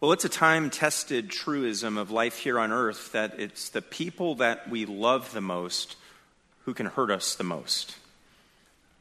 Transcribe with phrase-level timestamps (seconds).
[0.00, 4.36] Well, it's a time tested truism of life here on earth that it's the people
[4.36, 5.96] that we love the most
[6.66, 7.96] who can hurt us the most.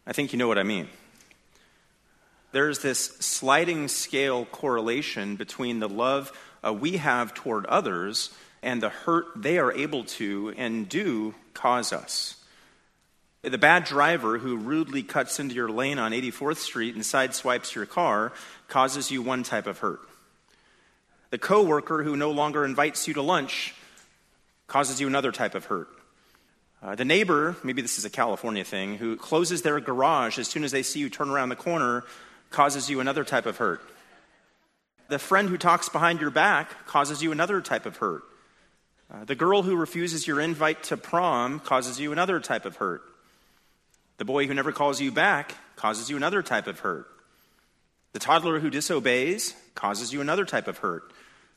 [0.07, 0.88] I think you know what I mean.
[2.52, 6.32] There's this sliding scale correlation between the love
[6.65, 8.34] uh, we have toward others
[8.64, 12.43] and the hurt they are able to and do cause us.
[13.43, 17.86] The bad driver who rudely cuts into your lane on 84th Street and sideswipes your
[17.86, 18.34] car
[18.68, 20.00] causes you one type of hurt.
[21.30, 23.74] The coworker who no longer invites you to lunch
[24.68, 25.89] causes you another type of hurt.
[26.82, 30.64] Uh, the neighbor, maybe this is a California thing, who closes their garage as soon
[30.64, 32.03] as they see you turn around the corner
[32.50, 33.81] causes you another type of hurt.
[35.09, 38.23] The friend who talks behind your back causes you another type of hurt.
[39.12, 43.02] Uh, the girl who refuses your invite to prom causes you another type of hurt.
[44.17, 47.08] The boy who never calls you back causes you another type of hurt.
[48.14, 51.12] The toddler who disobeys causes you another type of hurt.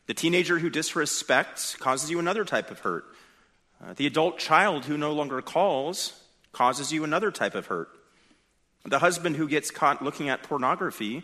[0.06, 3.04] The teenager who disrespects causes you another type of hurt.
[3.82, 6.20] Uh, the adult child who no longer calls
[6.52, 7.88] causes you another type of hurt.
[8.84, 11.22] The husband who gets caught looking at pornography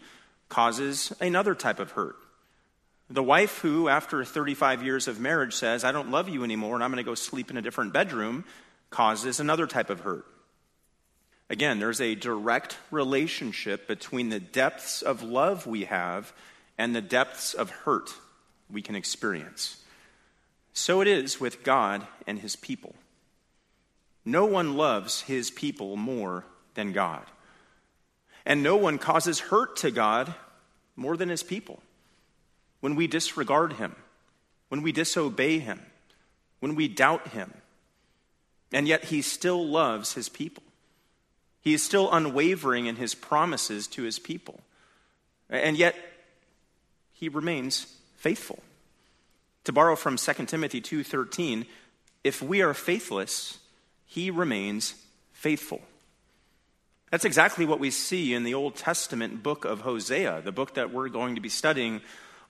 [0.49, 2.17] causes another type of hurt.
[3.09, 6.85] The wife who, after 35 years of marriage, says, I don't love you anymore and
[6.85, 8.45] I'm going to go sleep in a different bedroom,
[8.91, 10.27] causes another type of hurt.
[11.49, 16.33] Again, there's a direct relationship between the depths of love we have
[16.77, 18.11] and the depths of hurt
[18.71, 19.83] we can experience.
[20.73, 22.95] So it is with God and his people.
[24.25, 27.25] No one loves his people more than God.
[28.45, 30.35] And no one causes hurt to God
[30.95, 31.81] more than his people.
[32.81, 33.97] When we disregard him,
[34.69, 35.81] when we disobey him,
[36.61, 37.53] when we doubt him,
[38.73, 40.63] and yet he still loves his people.
[41.61, 44.61] He is still unwavering in his promises to his people.
[45.49, 45.97] And yet
[47.13, 47.96] he remains
[48.27, 48.59] faithful.
[49.63, 51.65] To borrow from 2 Timothy 2:13,
[52.25, 53.61] if we are faithless,
[54.05, 54.95] he remains
[55.33, 55.81] faithful.
[57.13, 60.93] That's exactly what we see in the Old Testament book of Hosea, the book that
[60.93, 62.01] we're going to be studying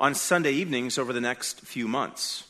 [0.00, 2.44] on Sunday evenings over the next few months.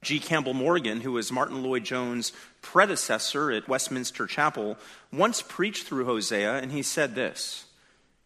[0.00, 0.18] G.
[0.18, 4.78] Campbell Morgan, who was Martyn Lloyd-Jones' predecessor at Westminster Chapel,
[5.12, 7.66] once preached through Hosea, and he said this.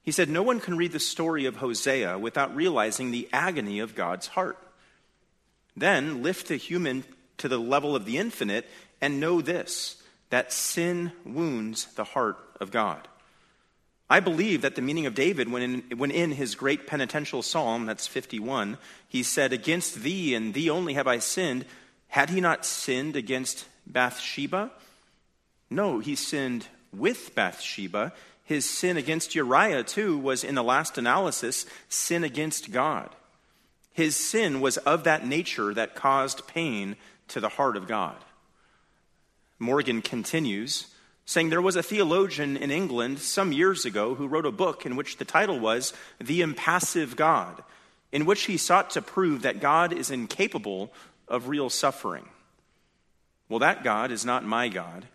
[0.04, 3.94] He said, No one can read the story of Hosea without realizing the agony of
[3.94, 4.58] God's heart.
[5.76, 7.04] Then lift the human
[7.38, 8.68] to the level of the infinite
[9.00, 10.00] and know this
[10.30, 13.06] that sin wounds the heart of God.
[14.10, 17.86] I believe that the meaning of David, when in, when in his great penitential psalm,
[17.86, 18.76] that's 51,
[19.08, 21.64] he said, Against thee and thee only have I sinned,
[22.08, 24.70] had he not sinned against Bathsheba?
[25.70, 28.12] No, he sinned with Bathsheba.
[28.44, 33.08] His sin against Uriah, too, was in the last analysis sin against God.
[33.92, 36.96] His sin was of that nature that caused pain
[37.28, 38.16] to the heart of God.
[39.58, 40.88] Morgan continues,
[41.24, 44.94] saying there was a theologian in England some years ago who wrote a book in
[44.94, 47.62] which the title was The Impassive God,
[48.12, 50.92] in which he sought to prove that God is incapable
[51.26, 52.28] of real suffering.
[53.48, 55.06] Well, that God is not my God.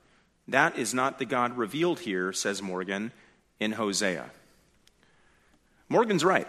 [0.50, 3.12] That is not the God revealed here, says Morgan,
[3.60, 4.30] in Hosea.
[5.88, 6.48] Morgan's right.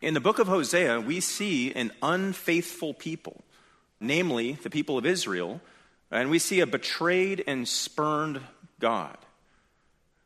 [0.00, 3.42] In the book of Hosea, we see an unfaithful people,
[4.00, 5.60] namely the people of Israel
[6.10, 8.40] and we see a betrayed and spurned
[8.80, 9.16] God.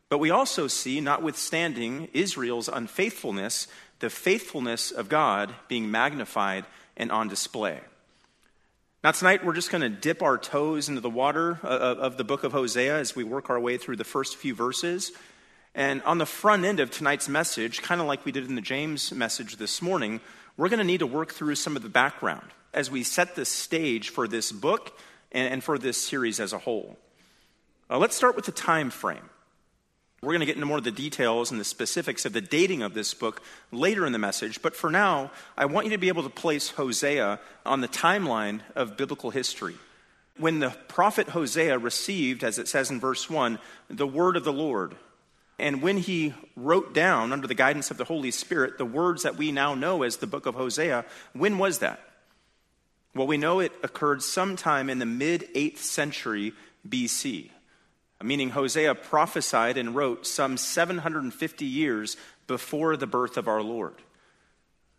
[0.08, 3.66] But we also see, notwithstanding Israel's unfaithfulness,
[3.98, 7.80] the faithfulness of God being magnified and on display.
[9.04, 12.44] Now, tonight we're just going to dip our toes into the water of the book
[12.44, 15.10] of Hosea as we work our way through the first few verses.
[15.74, 18.60] And on the front end of tonight's message, kind of like we did in the
[18.60, 20.20] James message this morning,
[20.56, 23.44] we're going to need to work through some of the background as we set the
[23.44, 24.96] stage for this book
[25.32, 26.96] and, and for this series as a whole.
[27.90, 29.28] Uh, let's start with the time frame.
[30.22, 32.82] We're going to get into more of the details and the specifics of the dating
[32.82, 36.06] of this book later in the message, but for now, I want you to be
[36.06, 39.74] able to place Hosea on the timeline of biblical history.
[40.38, 43.58] When the prophet Hosea received, as it says in verse 1,
[43.90, 44.94] the word of the Lord,
[45.58, 49.36] and when he wrote down, under the guidance of the Holy Spirit, the words that
[49.36, 51.98] we now know as the book of Hosea, when was that?
[53.12, 56.52] Well, we know it occurred sometime in the mid 8th century
[56.88, 57.50] BC,
[58.22, 62.16] meaning Hosea prophesied and wrote some 750 years
[62.46, 63.94] before the birth of our Lord.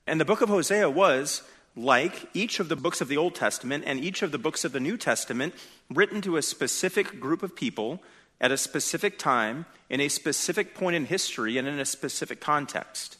[0.08, 1.44] And the book of Hosea was,
[1.76, 4.72] like each of the books of the Old Testament and each of the books of
[4.72, 5.54] the New Testament,
[5.90, 8.02] written to a specific group of people
[8.42, 13.18] at a specific time, in a specific point in history, and in a specific context.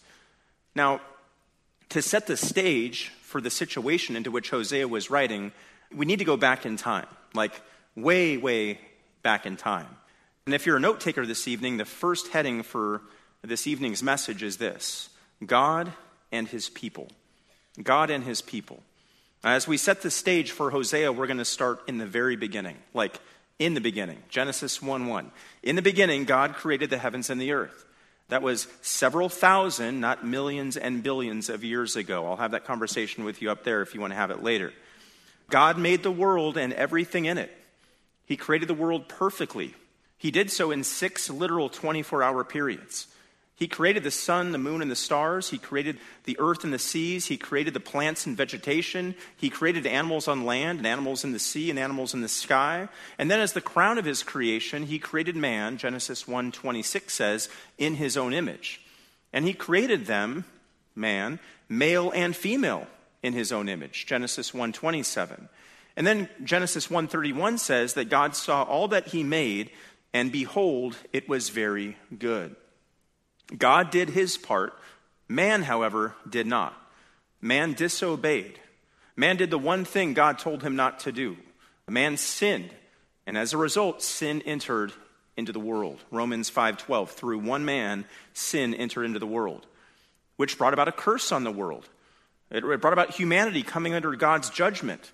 [0.76, 1.02] Now,
[1.90, 5.52] to set the stage for the situation into which Hosea was writing,
[5.96, 7.62] we need to go back in time, like
[7.96, 8.80] way, way
[9.24, 9.88] back in time.
[10.46, 13.02] And if you're a note taker this evening, the first heading for
[13.42, 15.10] this evening's message is this
[15.46, 15.92] God
[16.32, 17.10] and his people.
[17.82, 18.84] God and his people.
[19.44, 22.78] As we set the stage for Hosea, we're going to start in the very beginning,
[22.94, 23.20] like
[23.60, 25.32] in the beginning, Genesis 1 1.
[25.64, 27.86] In the beginning, God created the heavens and the earth.
[28.30, 32.26] That was several thousand, not millions and billions of years ago.
[32.26, 34.74] I'll have that conversation with you up there if you want to have it later.
[35.50, 37.52] God made the world and everything in it.
[38.26, 39.76] He created the world perfectly.
[40.18, 43.08] He did so in six literal 24 hour periods.
[43.56, 45.50] He created the sun, the moon, and the stars.
[45.50, 47.28] He created the earth and the seas.
[47.28, 49.16] He created the plants and vegetation.
[49.38, 52.90] He created animals on land and animals in the sea and animals in the sky.
[53.18, 57.48] And then as the crown of his creation, he created man, Genesis 1:26 says,
[57.78, 58.82] in his own image.
[59.32, 60.46] And he created them,
[60.96, 61.40] man,
[61.70, 62.88] male and female
[63.22, 65.48] in his own image, Genesis 1:27.
[65.96, 69.72] And then Genesis 1:31 says that God saw all that he made
[70.14, 72.56] and behold, it was very good.
[73.58, 74.78] God did his part.
[75.28, 76.80] Man, however, did not.
[77.42, 78.60] Man disobeyed.
[79.16, 81.38] Man did the one thing God told him not to do.
[81.88, 82.72] Man sinned,
[83.26, 84.94] and as a result, sin entered
[85.36, 86.00] into the world.
[86.12, 89.66] Romans 5:12 through one man sin entered into the world,
[90.38, 91.90] which brought about a curse on the world.
[92.50, 95.12] It brought about humanity coming under God's judgment.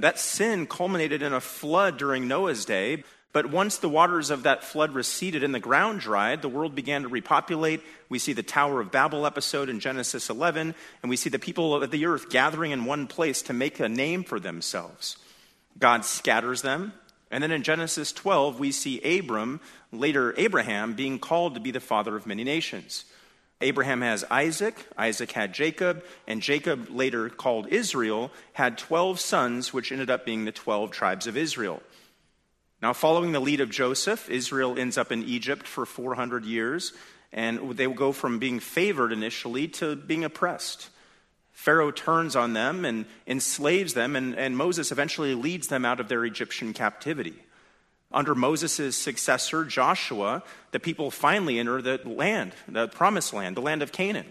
[0.00, 4.64] That sin culminated in a flood during Noah's day, but once the waters of that
[4.64, 7.82] flood receded and the ground dried, the world began to repopulate.
[8.08, 11.74] We see the Tower of Babel episode in Genesis 11, and we see the people
[11.74, 15.18] of the earth gathering in one place to make a name for themselves.
[15.78, 16.94] God scatters them.
[17.30, 19.60] And then in Genesis 12, we see Abram,
[19.92, 23.04] later Abraham, being called to be the father of many nations.
[23.60, 29.90] Abraham has Isaac, Isaac had Jacob, and Jacob, later called Israel, had 12 sons, which
[29.90, 31.82] ended up being the 12 tribes of Israel.
[32.82, 36.92] Now, following the lead of Joseph, Israel ends up in Egypt for 400 years,
[37.32, 40.90] and they will go from being favored initially to being oppressed.
[41.52, 46.08] Pharaoh turns on them and enslaves them, and, and Moses eventually leads them out of
[46.08, 47.34] their Egyptian captivity.
[48.16, 50.42] Under Moses' successor, Joshua,
[50.72, 54.26] the people finally enter the land, the promised land, the land of Canaan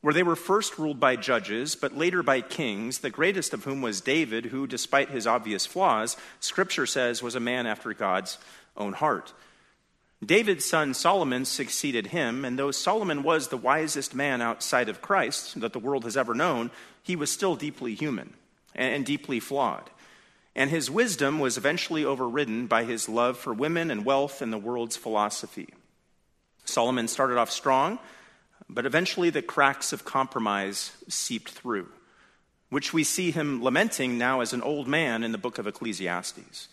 [0.00, 3.82] where they were first ruled by judges, but later by kings, the greatest of whom
[3.82, 8.38] was David, who, despite his obvious flaws, Scripture says was a man after God's
[8.76, 9.32] own heart.
[10.24, 15.60] David's son Solomon succeeded him, and though Solomon was the wisest man outside of Christ
[15.60, 16.70] that the world has ever known,
[17.02, 18.34] he was still deeply human
[18.74, 19.88] and deeply flawed.
[20.60, 24.58] And his wisdom was eventually overridden by his love for women and wealth and the
[24.58, 25.70] world's philosophy.
[26.66, 27.98] Solomon started off strong
[28.74, 31.88] but eventually the cracks of compromise seeped through,
[32.68, 36.68] which we see him lamenting now as an old man in the book of Ecclesiastes.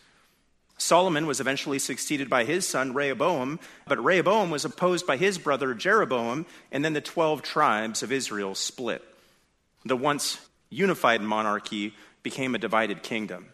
[0.78, 5.74] Solomon was eventually succeeded by his son Rehoboam, but Rehoboam was opposed by his brother
[5.74, 9.04] Jeroboam, and then the 12 tribes of Israel split.
[9.86, 10.40] The once
[10.70, 13.48] unified monarchy became a divided kingdom,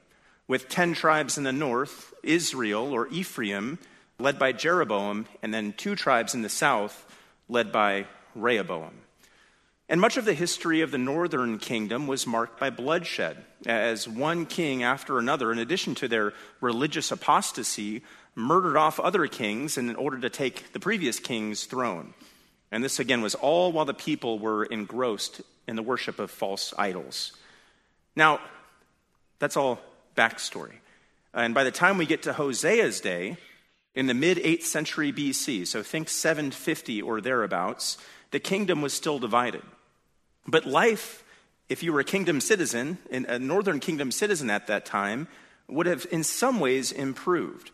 [0.48, 3.80] with 10 tribes in the north, Israel or Ephraim,
[4.20, 7.06] led by Jeroboam, and then two tribes in the south,
[7.50, 8.06] led by
[8.36, 8.94] Rehoboam.
[9.90, 14.46] And much of the history of the northern kingdom was marked by bloodshed, as one
[14.46, 18.02] king after another, in addition to their religious apostasy,
[18.36, 22.14] murdered off other kings in order to take the previous king's throne.
[22.72, 26.74] And this, again, was all while the people were engrossed in the worship of false
[26.78, 27.34] idols.
[28.16, 28.40] Now,
[29.38, 29.80] that's all
[30.16, 30.76] backstory.
[31.34, 33.38] And by the time we get to Hosea's day,
[33.96, 37.98] in the mid 8th century BC, so think 750 or thereabouts,
[38.32, 39.62] the kingdom was still divided.
[40.48, 41.24] But life,
[41.70, 45.28] if you were a kingdom citizen, a northern kingdom citizen at that time,
[45.68, 47.72] would have in some ways improved.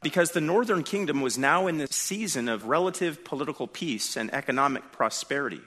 [0.00, 4.92] Because the northern kingdom was now in the season of relative political peace and economic
[4.92, 5.60] prosperity.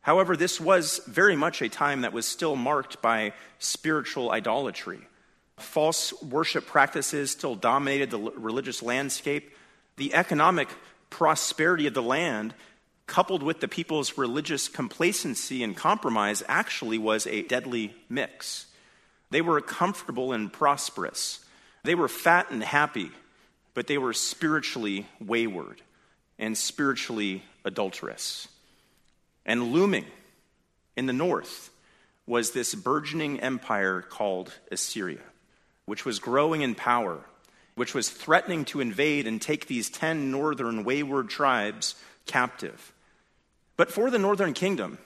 [0.00, 5.07] However, this was very much a time that was still marked by spiritual idolatry.
[5.60, 9.52] False worship practices still dominated the religious landscape.
[9.96, 10.68] The economic
[11.10, 12.54] prosperity of the land
[13.08, 18.66] coupled with the people's religious complacency and compromise, actually was a deadly mix.
[19.30, 21.44] They were comfortable and prosperous.
[21.82, 23.10] They were fat and happy,
[23.74, 25.82] but they were spiritually wayward
[26.38, 28.46] and spiritually adulterous.
[29.44, 30.04] And looming
[30.96, 31.70] in the north
[32.26, 35.22] was this burgeoning empire called Assyria,
[35.88, 37.18] which was growing in power,
[37.74, 41.94] which was threatening to invade and take these 10 northern wayward tribes
[42.26, 42.92] captive.
[43.78, 44.98] But for the northern kingdom,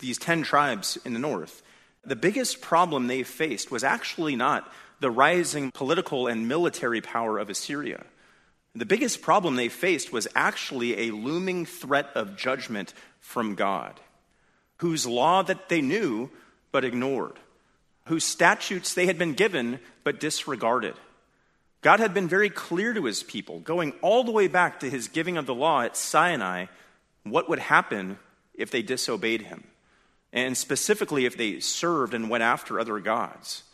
[0.00, 1.62] these 10 tribes in the north,
[2.04, 7.48] the biggest problem they faced was actually not the rising political and military power of
[7.48, 8.04] Assyria.
[8.74, 14.00] The biggest problem they faced was actually a looming threat of judgment from God,
[14.78, 16.30] whose law that they knew
[16.72, 17.38] but ignored,
[18.06, 20.94] whose statutes they had been given but disregarded.
[21.80, 25.08] God had been very clear to his people, going all the way back to his
[25.08, 26.66] giving of the law at Sinai,
[27.24, 28.18] what would happen
[28.54, 29.64] if they disobeyed him,
[30.32, 33.64] and specifically if they served and went after other gods.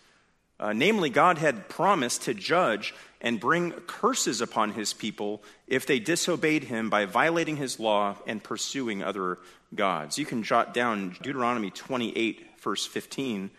[0.58, 5.98] Uh, namely, God had promised to judge and bring curses upon his people if they
[5.98, 9.38] disobeyed him by violating his law and pursuing other
[9.74, 10.18] gods.
[10.18, 13.50] You can jot down Deuteronomy 28, verse 15,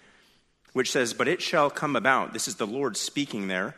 [0.74, 3.76] which says, But it shall come about, this is the Lord speaking there,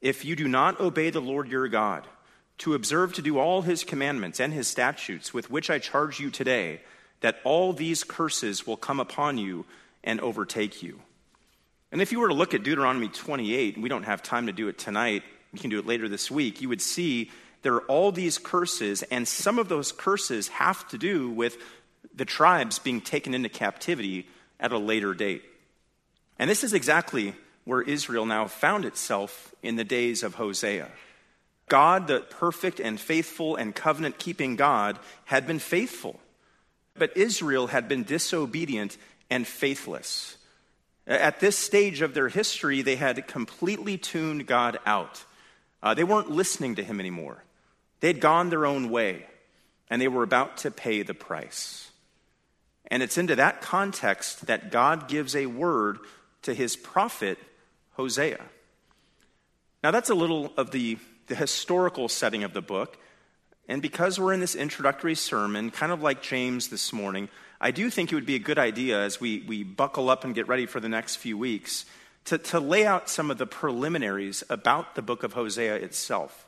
[0.00, 2.06] if you do not obey the Lord your God,
[2.58, 6.30] to observe to do all his commandments and his statutes with which I charge you
[6.30, 6.80] today,
[7.20, 9.64] that all these curses will come upon you
[10.04, 11.00] and overtake you.
[11.92, 14.52] And if you were to look at Deuteronomy 28, and we don't have time to
[14.52, 17.30] do it tonight, we can do it later this week, you would see
[17.62, 21.56] there are all these curses, and some of those curses have to do with
[22.14, 24.26] the tribes being taken into captivity
[24.60, 25.42] at a later date.
[26.38, 30.88] And this is exactly where Israel now found itself in the days of Hosea.
[31.68, 36.20] God, the perfect and faithful and covenant keeping God, had been faithful,
[36.94, 38.96] but Israel had been disobedient
[39.30, 40.36] and faithless.
[41.06, 45.24] At this stage of their history, they had completely tuned God out.
[45.82, 47.42] Uh, they weren't listening to him anymore.
[48.00, 49.26] They had gone their own way,
[49.88, 51.90] and they were about to pay the price.
[52.88, 55.98] And it's into that context that God gives a word
[56.46, 57.38] to his prophet,
[57.92, 58.40] Hosea.
[59.82, 62.98] Now, that's a little of the, the historical setting of the book.
[63.68, 67.28] And because we're in this introductory sermon, kind of like James this morning,
[67.60, 70.36] I do think it would be a good idea as we, we buckle up and
[70.36, 71.84] get ready for the next few weeks
[72.26, 76.46] to, to lay out some of the preliminaries about the book of Hosea itself.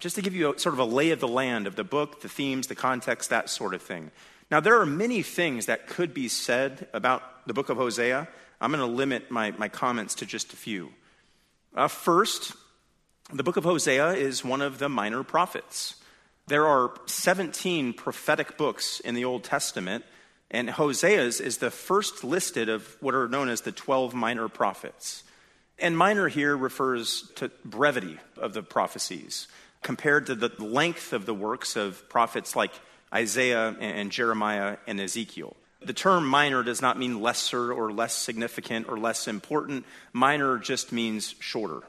[0.00, 2.22] Just to give you a, sort of a lay of the land of the book,
[2.22, 4.10] the themes, the context, that sort of thing.
[4.50, 8.26] Now, there are many things that could be said about the book of Hosea.
[8.60, 10.90] I'm going to limit my, my comments to just a few.
[11.74, 12.54] Uh, first,
[13.32, 15.96] the book of Hosea is one of the minor prophets.
[16.46, 20.04] There are 17 prophetic books in the Old Testament,
[20.50, 25.24] and Hosea's is the first listed of what are known as the 12 minor prophets.
[25.78, 29.46] And minor here refers to brevity of the prophecies
[29.82, 32.72] compared to the length of the works of prophets like
[33.14, 35.54] Isaiah and Jeremiah and Ezekiel.
[35.80, 39.84] The term minor does not mean lesser or less significant or less important.
[40.12, 41.82] Minor just means shorter.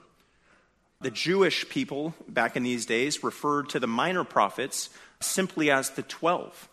[1.01, 6.03] The Jewish people back in these days referred to the minor prophets simply as the
[6.03, 6.69] 12.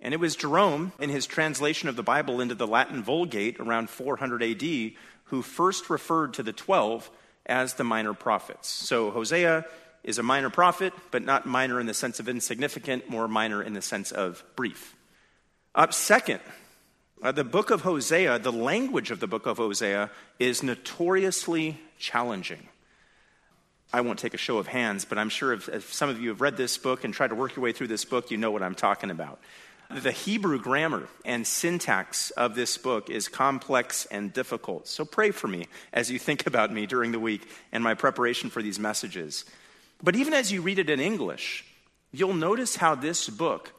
[0.00, 3.90] And it was Jerome, in his translation of the Bible into the Latin Vulgate around
[3.90, 4.92] 400 AD,
[5.24, 7.10] who first referred to the 12
[7.46, 8.68] as the minor prophets.
[8.68, 9.64] So Hosea
[10.04, 13.72] is a minor prophet, but not minor in the sense of insignificant, more minor in
[13.72, 14.94] the sense of brief.
[15.76, 16.40] Uh, second,
[17.22, 22.66] uh, the book of Hosea, the language of the book of Hosea, is notoriously challenging.
[23.92, 26.30] I won't take a show of hands, but I'm sure if, if some of you
[26.30, 28.50] have read this book and tried to work your way through this book, you know
[28.50, 29.38] what I'm talking about.
[29.90, 34.88] The Hebrew grammar and syntax of this book is complex and difficult.
[34.88, 38.48] So pray for me as you think about me during the week and my preparation
[38.48, 39.44] for these messages.
[40.02, 41.66] But even as you read it in English,
[42.12, 43.72] you'll notice how this book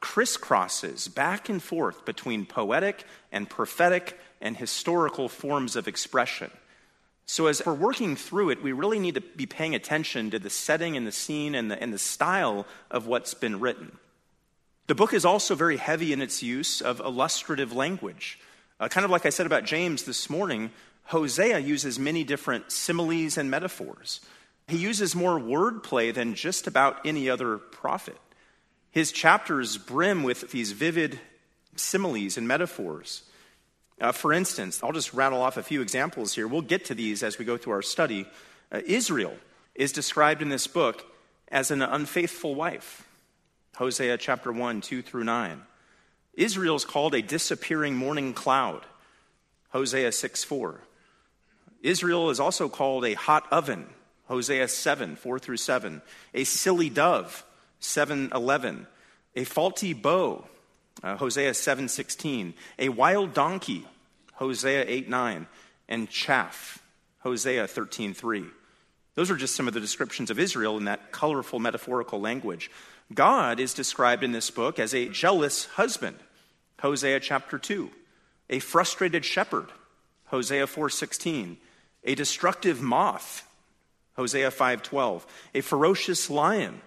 [0.00, 6.50] crisscrosses back and forth between poetic and prophetic and historical forms of expression.
[7.26, 10.48] So, as we're working through it, we really need to be paying attention to the
[10.48, 13.98] setting and the scene and the, and the style of what's been written.
[14.86, 18.38] The book is also very heavy in its use of illustrative language.
[18.80, 20.70] Uh, kind of like I said about James this morning,
[21.04, 24.20] Hosea uses many different similes and metaphors.
[24.66, 28.18] He uses more wordplay than just about any other prophet.
[28.98, 31.20] His chapters brim with these vivid
[31.76, 33.22] similes and metaphors.
[34.00, 36.48] Uh, for instance, I'll just rattle off a few examples here.
[36.48, 38.26] We'll get to these as we go through our study.
[38.72, 39.36] Uh, Israel
[39.76, 41.06] is described in this book
[41.46, 43.06] as an unfaithful wife.
[43.76, 45.62] Hosea chapter 1, 2 through 9.
[46.34, 48.84] Israel is called a disappearing morning cloud.
[49.68, 50.80] Hosea 6, 4.
[51.82, 53.86] Israel is also called a hot oven.
[54.26, 56.02] Hosea 7, 4 through 7.
[56.34, 57.44] A silly dove.
[57.80, 58.86] 7, 11.
[59.36, 60.44] A faulty bow
[61.02, 63.86] uh, Hosea 7:16, a wild donkey,
[64.34, 65.46] Hosea 8:9,
[65.88, 66.82] and chaff,
[67.20, 68.50] Hosea 13:3.
[69.14, 72.70] Those are just some of the descriptions of Israel in that colorful metaphorical language.
[73.12, 76.18] God is described in this book as a jealous husband,
[76.80, 77.90] Hosea chapter 2.
[78.50, 79.68] A frustrated shepherd,
[80.26, 81.58] Hosea 4:16.
[82.04, 83.44] A destructive moth,
[84.16, 85.26] Hosea 5:12.
[85.54, 86.80] A ferocious lion,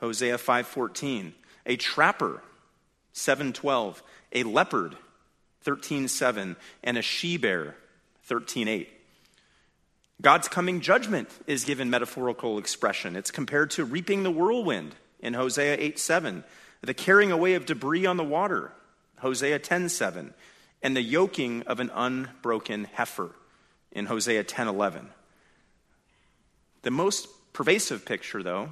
[0.00, 1.34] Hosea 5:14.
[1.66, 2.42] A trapper,
[3.12, 4.02] 7:12.
[4.32, 4.96] A leopard,
[5.64, 7.76] 13:7, and a she-bear,
[8.22, 8.88] 13:8.
[10.20, 13.14] God's coming judgment is given metaphorical expression.
[13.14, 16.44] It's compared to reaping the whirlwind in Hosea 8 7,
[16.80, 18.72] the carrying away of debris on the water,
[19.18, 20.34] Hosea 10 7,
[20.82, 23.34] and the yoking of an unbroken heifer
[23.92, 25.10] in Hosea 10 11.
[26.82, 28.70] The most pervasive picture, though,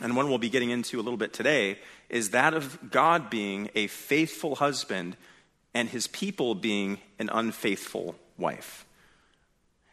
[0.00, 3.70] and one we'll be getting into a little bit today, is that of God being
[3.74, 5.16] a faithful husband
[5.72, 8.86] and his people being an unfaithful wife.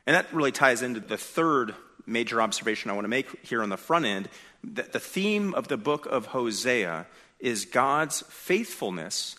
[0.05, 3.69] And that really ties into the third major observation I want to make here on
[3.69, 4.29] the front end
[4.63, 7.07] that the theme of the book of Hosea
[7.39, 9.35] is God's faithfulness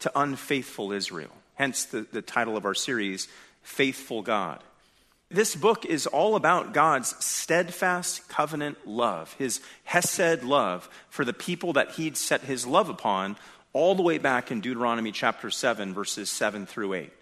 [0.00, 1.30] to unfaithful Israel.
[1.54, 3.28] Hence the, the title of our series,
[3.62, 4.62] Faithful God.
[5.32, 11.74] This book is all about God's steadfast covenant love, his Hesed love for the people
[11.74, 13.36] that he'd set his love upon
[13.72, 17.12] all the way back in Deuteronomy chapter 7, verses 7 through 8.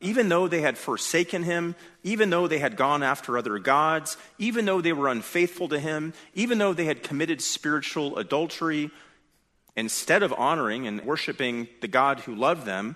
[0.00, 4.66] Even though they had forsaken him, even though they had gone after other gods, even
[4.66, 8.90] though they were unfaithful to him, even though they had committed spiritual adultery,
[9.74, 12.94] instead of honoring and worshiping the God who loved them,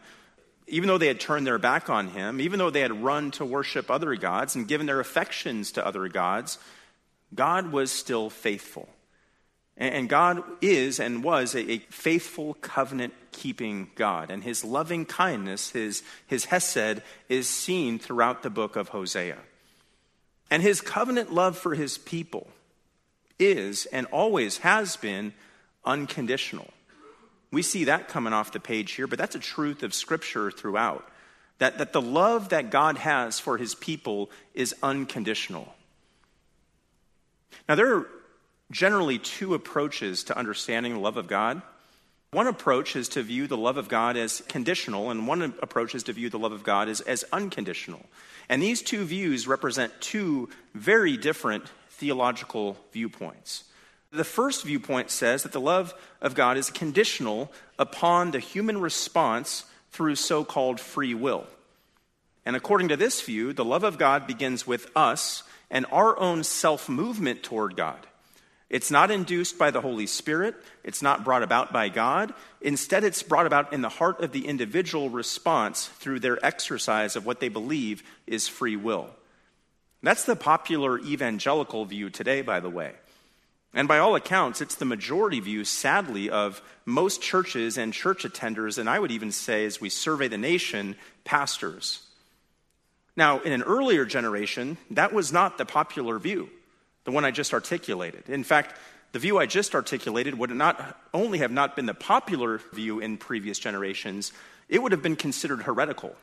[0.73, 3.45] even though they had turned their back on him, even though they had run to
[3.45, 6.57] worship other gods and given their affections to other gods,
[7.35, 8.89] God was still faithful.
[9.77, 14.31] And God is and was a, faithful covenant keeping God.
[14.31, 19.39] And his loving kindness, his, his Hesed, is seen throughout the book of Hosea.
[20.51, 22.49] And his covenant love for his people
[23.39, 25.35] is and always has been
[25.85, 26.71] unconditional.
[27.53, 31.07] We see that coming off the page here, but that's a truth of Scripture throughout.
[31.59, 35.73] That, that the love that God has for his people is unconditional.
[37.69, 38.09] Now, there are
[38.71, 41.63] generally two approaches to understanding the love of God.
[42.33, 46.05] One approach is to view the love of God as conditional, and one approach is
[46.05, 48.01] to view the love of God as, as unconditional.
[48.49, 53.65] And these two views represent two very different theological viewpoints.
[54.13, 59.65] The first viewpoint says that the love of God is conditional upon the human response
[59.91, 61.47] through so called free will.
[62.45, 66.45] And according to this view, the love of God begins with us and our own
[66.45, 68.07] self movement toward God.
[68.69, 70.57] It's not induced by the Holy Spirit.
[70.85, 72.35] It's not brought about by God.
[72.61, 77.25] Instead, it's brought about in the heart of the individual response through their exercise of
[77.25, 79.09] what they believe is free will.
[80.03, 82.93] That's the popular evangelical view today, by the way.
[83.75, 88.77] And by all accounts, it's the majority view, sadly, of most churches and church attenders,
[88.77, 92.07] and I would even say, as we survey the nation, pastors.
[93.17, 96.51] Now, in an earlier generation, that was not the popular view
[97.05, 98.29] the one I just articulated.
[98.29, 98.79] In fact,
[99.13, 103.19] the view I just articulated would not only have not been the popular view in
[103.19, 104.33] previous generations,
[104.69, 106.15] it would have been considered heretical.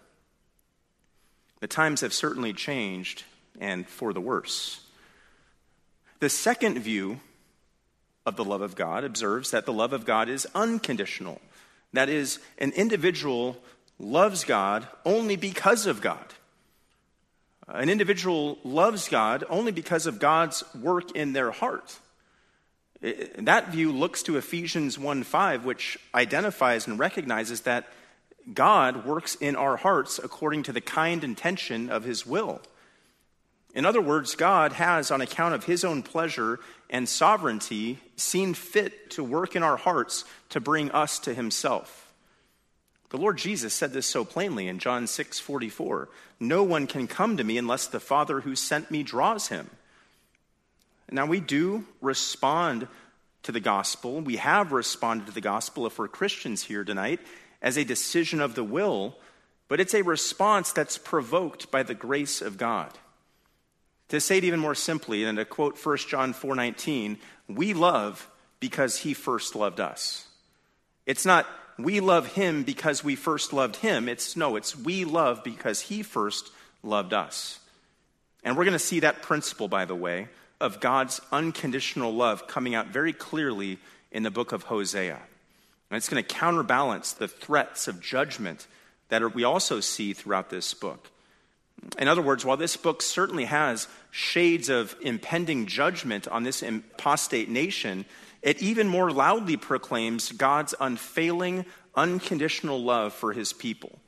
[1.59, 3.23] The times have certainly changed,
[3.59, 4.81] and for the worse.
[6.19, 7.19] The second view
[8.29, 11.41] of the love of God observes that the love of God is unconditional.
[11.91, 13.57] That is, an individual
[13.99, 16.23] loves God only because of God.
[17.67, 21.99] An individual loves God only because of God's work in their heart.
[23.01, 27.87] That view looks to Ephesians 1 5, which identifies and recognizes that
[28.53, 32.61] God works in our hearts according to the kind intention of his will.
[33.75, 39.11] In other words, God has, on account of his own pleasure and sovereignty, seen fit
[39.11, 42.11] to work in our hearts to bring us to himself.
[43.09, 46.09] The Lord Jesus said this so plainly in John 6 44.
[46.39, 49.69] No one can come to me unless the Father who sent me draws him.
[51.11, 52.87] Now, we do respond
[53.43, 54.21] to the gospel.
[54.21, 57.19] We have responded to the gospel if we're Christians here tonight
[57.61, 59.17] as a decision of the will,
[59.67, 62.91] but it's a response that's provoked by the grace of God.
[64.09, 67.17] To say it even more simply, and to quote 1 John 4:19,
[67.47, 68.27] we love
[68.59, 70.27] because he first loved us.
[71.05, 74.09] It's not we love him because we first loved him.
[74.09, 76.51] It's no, it's we love because he first
[76.83, 77.59] loved us.
[78.43, 80.27] And we're going to see that principle, by the way,
[80.59, 83.79] of God's unconditional love coming out very clearly
[84.11, 85.19] in the book of Hosea.
[85.89, 88.67] And it's going to counterbalance the threats of judgment
[89.09, 91.09] that we also see throughout this book.
[91.97, 97.49] In other words, while this book certainly has shades of impending judgment on this apostate
[97.49, 98.05] nation,
[98.41, 101.65] it even more loudly proclaims God's unfailing,
[101.95, 103.99] unconditional love for his people.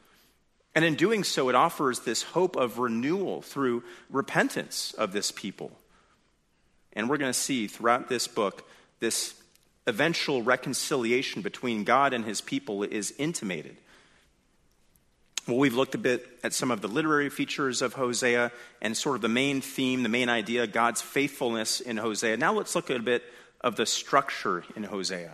[0.73, 5.71] And in doing so, it offers this hope of renewal through repentance of this people.
[6.93, 8.67] And we're going to see throughout this book
[8.99, 9.33] this
[9.87, 13.77] eventual reconciliation between God and his people is intimated.
[15.51, 19.17] Well, we've looked a bit at some of the literary features of Hosea and sort
[19.17, 22.37] of the main theme, the main idea, God's faithfulness in Hosea.
[22.37, 23.21] Now let's look at a bit
[23.59, 25.33] of the structure in Hosea.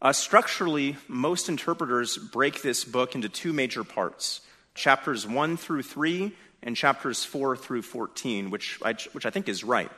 [0.00, 4.40] Uh, structurally, most interpreters break this book into two major parts
[4.74, 6.32] chapters 1 through 3
[6.64, 9.92] and chapters 4 through 14, which I, which I think is right.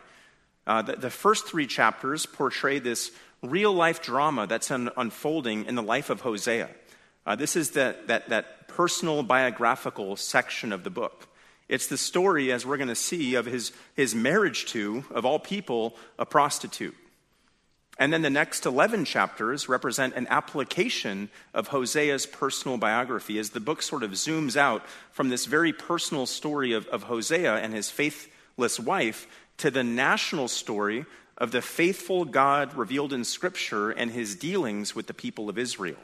[0.66, 3.10] Uh, the, the, first three chapters portray this
[3.42, 6.68] real life drama that's un- unfolding in the life of Hosea.
[7.26, 11.28] Uh, this is the, that, that personal biographical section of the book.
[11.68, 15.38] It's the story, as we're going to see, of his, his marriage to, of all
[15.38, 16.94] people, a prostitute.
[17.98, 23.60] And then the next 11 chapters represent an application of Hosea's personal biography as the
[23.60, 27.90] book sort of zooms out from this very personal story of, of Hosea and his
[27.90, 31.06] faithless wife to the national story
[31.38, 35.96] of the faithful God revealed in Scripture and his dealings with the people of Israel.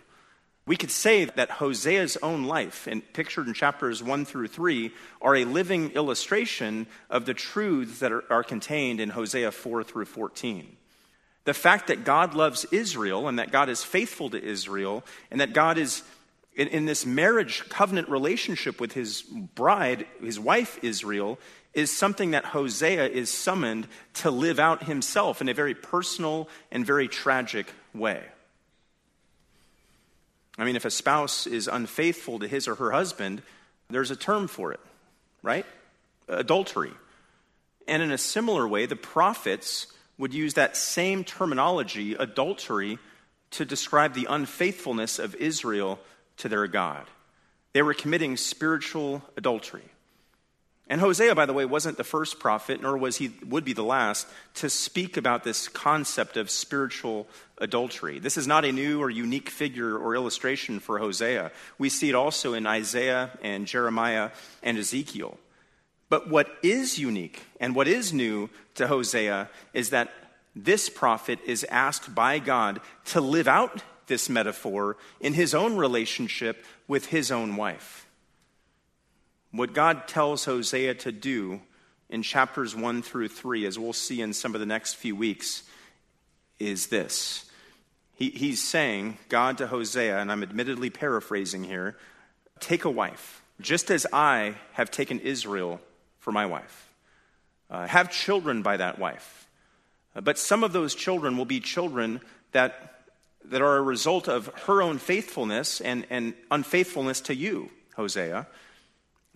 [0.70, 5.34] We could say that Hosea's own life, and pictured in chapters 1 through 3, are
[5.34, 10.76] a living illustration of the truths that are, are contained in Hosea 4 through 14.
[11.42, 15.02] The fact that God loves Israel and that God is faithful to Israel
[15.32, 16.04] and that God is
[16.54, 21.40] in, in, this marriage covenant relationship with his bride, his wife Israel,
[21.74, 26.86] is something that Hosea is summoned to live out himself in a very personal and
[26.86, 28.22] very tragic way.
[30.60, 33.40] I mean, if a spouse is unfaithful to his or her husband,
[33.88, 34.80] there's a term for it,
[35.42, 35.64] right?
[36.28, 36.92] Adultery.
[37.88, 39.86] And in a similar way, the prophets
[40.18, 42.98] would use that same terminology, adultery,
[43.52, 45.98] to describe the unfaithfulness of Israel
[46.36, 47.06] to their God.
[47.72, 49.88] They were committing spiritual adultery.
[50.90, 53.84] And Hosea, by the way, wasn't the first prophet, nor was he would be the
[53.84, 58.18] last, to speak about this concept of spiritual adultery.
[58.18, 61.52] This is not a new or unique figure or illustration for Hosea.
[61.78, 64.30] We see it also in Isaiah and Jeremiah
[64.64, 65.38] and Ezekiel.
[66.08, 70.10] But what is unique and what is new to Hosea is that
[70.56, 76.64] this prophet is asked by God to live out this metaphor in his own relationship
[76.88, 78.08] with his own wife.
[79.52, 81.60] What God tells Hosea to do
[82.08, 85.64] in chapters 1 through 3, as we'll see in some of the next few weeks,
[86.58, 87.50] is this.
[88.14, 91.96] He, he's saying, God to Hosea, and I'm admittedly paraphrasing here,
[92.60, 95.80] take a wife, just as I have taken Israel
[96.18, 96.88] for my wife.
[97.70, 99.48] Uh, have children by that wife.
[100.14, 102.20] Uh, but some of those children will be children
[102.52, 103.04] that,
[103.46, 108.46] that are a result of her own faithfulness and, and unfaithfulness to you, Hosea.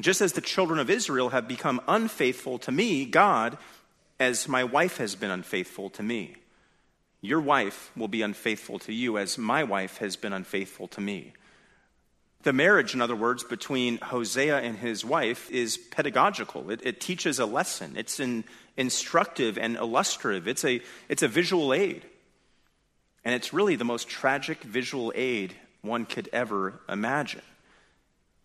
[0.00, 3.56] Just as the children of Israel have become unfaithful to me, God,
[4.18, 6.36] as my wife has been unfaithful to me.
[7.20, 11.32] Your wife will be unfaithful to you as my wife has been unfaithful to me.
[12.42, 16.70] The marriage, in other words, between Hosea and his wife is pedagogical.
[16.70, 17.94] It, it teaches a lesson.
[17.96, 18.44] It's an
[18.76, 20.46] instructive and illustrative.
[20.46, 22.04] It's a, it's a visual aid.
[23.24, 27.40] And it's really the most tragic visual aid one could ever imagine.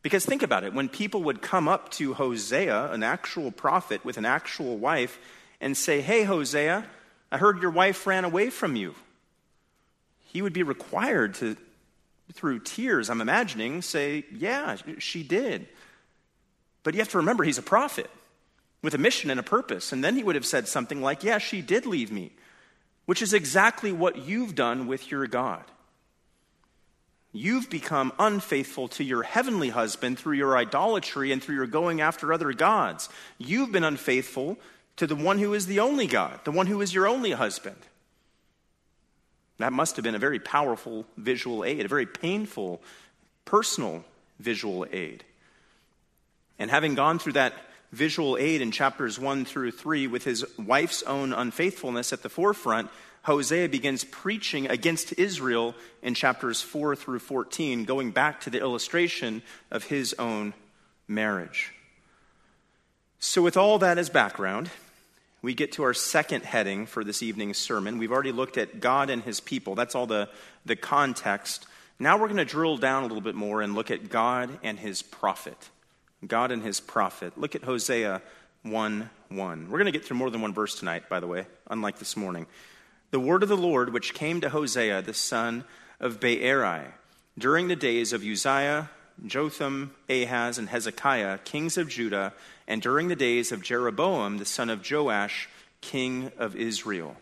[0.01, 4.17] Because think about it when people would come up to Hosea, an actual prophet with
[4.17, 5.19] an actual wife,
[5.59, 6.85] and say, Hey, Hosea,
[7.31, 8.95] I heard your wife ran away from you.
[10.27, 11.57] He would be required to
[12.33, 15.67] through tears, I'm imagining, say, Yeah, she did.
[16.83, 18.09] But you have to remember, he's a prophet
[18.81, 19.91] with a mission and a purpose.
[19.91, 22.31] And then he would have said something like, Yeah, she did leave me,
[23.05, 25.63] which is exactly what you've done with your God.
[27.31, 32.33] You've become unfaithful to your heavenly husband through your idolatry and through your going after
[32.33, 33.07] other gods.
[33.37, 34.57] You've been unfaithful
[34.95, 37.77] to the one who is the only God, the one who is your only husband.
[39.59, 42.81] That must have been a very powerful visual aid, a very painful
[43.45, 44.03] personal
[44.39, 45.23] visual aid.
[46.57, 47.53] And having gone through that
[47.91, 52.89] visual aid in chapters 1 through 3 with his wife's own unfaithfulness at the forefront,
[53.29, 59.43] Hosea begins preaching against Israel in chapters 4 through 14, going back to the illustration
[59.69, 60.55] of his own
[61.07, 61.71] marriage.
[63.19, 64.71] So, with all that as background,
[65.43, 67.99] we get to our second heading for this evening's sermon.
[67.99, 69.75] We've already looked at God and his people.
[69.75, 70.27] That's all the,
[70.65, 71.67] the context.
[71.99, 74.79] Now we're going to drill down a little bit more and look at God and
[74.79, 75.69] his prophet.
[76.25, 77.37] God and his prophet.
[77.37, 78.23] Look at Hosea
[78.63, 79.69] 1 1.
[79.69, 82.17] We're going to get through more than one verse tonight, by the way, unlike this
[82.17, 82.47] morning.
[83.11, 85.63] The word of the Lord which came to Hosea, the son
[85.99, 86.85] of Beeri,
[87.37, 88.89] during the days of Uzziah,
[89.25, 92.33] Jotham, Ahaz, and Hezekiah, kings of Judah,
[92.67, 95.49] and during the days of Jeroboam, the son of Joash,
[95.81, 97.15] king of Israel.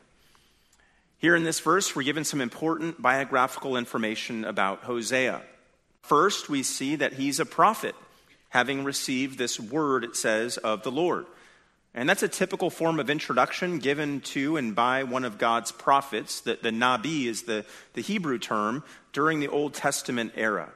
[1.19, 5.41] Here in this verse, we're given some important biographical information about Hosea.
[6.02, 7.95] First, we see that he's a prophet,
[8.50, 11.26] having received this word, it says, of the Lord.
[11.97, 16.41] And that's a typical form of introduction given to and by one of God's prophets.
[16.41, 18.83] The, the Nabi is the, the Hebrew term
[19.13, 20.69] during the Old Testament era.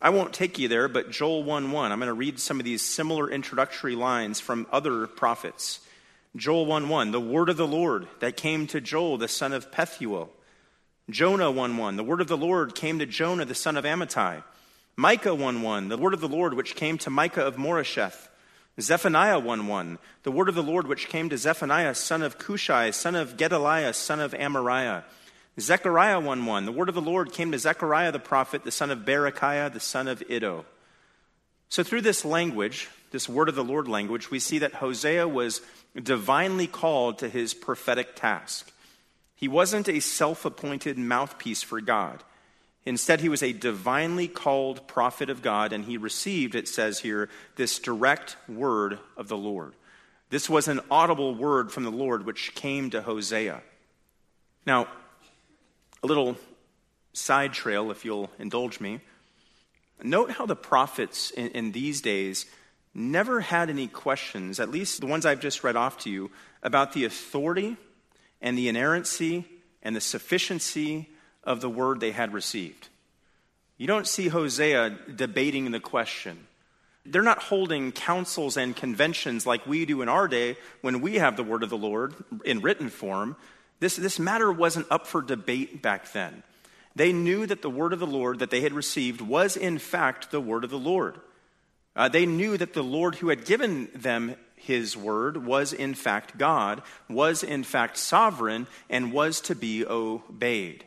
[0.00, 1.90] I won't take you there, but Joel 1 1.
[1.90, 5.80] I'm going to read some of these similar introductory lines from other prophets.
[6.36, 9.72] Joel 1 1, the word of the Lord that came to Joel, the son of
[9.72, 10.28] Pethuel.
[11.10, 14.44] Jonah 1 1, the word of the Lord came to Jonah, the son of Amittai.
[14.94, 18.28] Micah 1 1, the word of the Lord which came to Micah of Moresheth.
[18.80, 22.90] Zephaniah 1 1, the word of the Lord which came to Zephaniah, son of Cushai,
[22.90, 25.04] son of Gedaliah, son of Amariah.
[25.58, 28.90] Zechariah 1 1, the word of the Lord came to Zechariah the prophet, the son
[28.90, 30.66] of Berechiah, the son of Iddo.
[31.70, 35.62] So, through this language, this word of the Lord language, we see that Hosea was
[36.00, 38.70] divinely called to his prophetic task.
[39.34, 42.22] He wasn't a self appointed mouthpiece for God.
[42.86, 47.28] Instead, he was a divinely called prophet of God, and he received, it says here,
[47.56, 49.74] this direct word of the Lord.
[50.30, 53.60] This was an audible word from the Lord which came to Hosea.
[54.64, 54.86] Now,
[56.02, 56.36] a little
[57.12, 59.00] side trail, if you'll indulge me.
[60.02, 62.46] Note how the prophets in, in, these days
[62.94, 66.30] never had any questions, at least the ones I've just read off to you,
[66.62, 67.76] about the authority
[68.40, 69.44] and the inerrancy
[69.82, 71.08] and the sufficiency
[71.46, 72.88] of the word they had received.
[73.78, 76.46] You don't see Hosea debating the question.
[77.04, 81.36] They're not holding councils and conventions like we do in our day when we have
[81.36, 83.36] the word of the Lord in written form.
[83.78, 86.42] This, this matter wasn't up for debate back then.
[86.96, 90.30] They knew that the word of the Lord that they had received was, in fact,
[90.30, 91.20] the word of the Lord.
[91.94, 96.38] Uh, they knew that the Lord who had given them his word was, in fact,
[96.38, 100.84] God, was, in fact, sovereign, and was to be obeyed.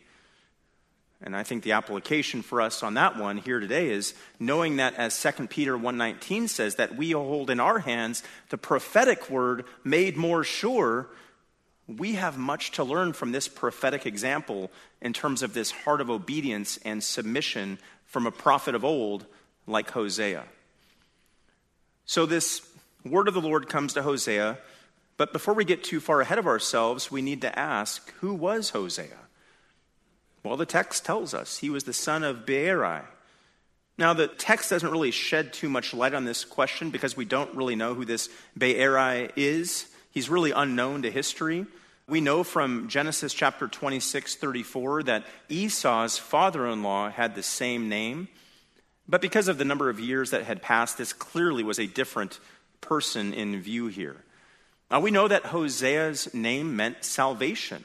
[1.22, 4.96] And I think the application for us on that one here today is knowing that
[4.96, 10.16] as 2 Peter 1:19 says that we hold in our hands the prophetic word made
[10.16, 11.10] more sure,
[11.88, 16.10] we have much to learn from this prophetic example in terms of this heart of
[16.10, 19.26] obedience and submission from a prophet of old
[19.68, 20.46] like Hosea.
[22.06, 22.62] So this
[23.04, 24.58] word of the Lord comes to Hosea,
[25.18, 28.70] but before we get too far ahead of ourselves, we need to ask, who was
[28.70, 29.29] Hosea?
[30.50, 33.02] Well, the text tells us he was the son of Beeri.
[34.00, 37.56] Now, the text doesn't really shed too much light on this question because we don't
[37.56, 39.86] really know who this Beeri is.
[40.10, 41.68] He's really unknown to history.
[42.08, 47.88] We know from Genesis chapter 26, 34, that Esau's father in law had the same
[47.88, 48.28] name.
[49.08, 52.40] But because of the number of years that had passed, this clearly was a different
[52.82, 54.18] person in view here.
[54.90, 57.84] Now, we know that Hosea's name meant salvation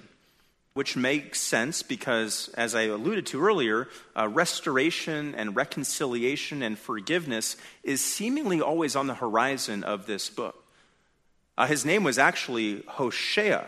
[0.74, 7.56] which makes sense because, as I alluded to earlier, uh, restoration and reconciliation and forgiveness
[7.84, 10.64] is seemingly always on the horizon of this book.
[11.56, 13.64] Uh, his name was actually Hoshea,